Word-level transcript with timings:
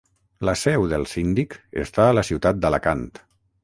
La 0.47 0.55
seu 0.61 0.85
del 0.93 1.05
Síndic 1.13 1.55
està 1.87 2.09
a 2.09 2.19
la 2.19 2.27
ciutat 2.33 2.65
d'Alacant. 2.65 3.09